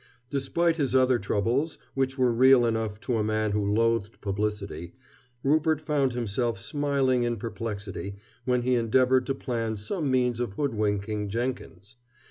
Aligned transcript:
Despite 0.31 0.77
his 0.77 0.95
other 0.95 1.19
troubles 1.19 1.77
which 1.93 2.17
were 2.17 2.31
real 2.31 2.65
enough 2.65 2.99
to 3.01 3.17
a 3.17 3.23
man 3.23 3.51
who 3.51 3.63
loathed 3.63 4.19
publicity 4.19 4.95
Rupert 5.43 5.79
found 5.79 6.13
himself 6.13 6.59
smiling 6.59 7.21
in 7.21 7.37
perplexity 7.37 8.15
when 8.43 8.63
he 8.63 8.73
endeavored 8.73 9.27
to 9.27 9.35
plan 9.35 9.77
some 9.77 10.09
means 10.09 10.39
of 10.39 10.53
hoodwinking 10.53 11.29
Jenkins. 11.29 11.97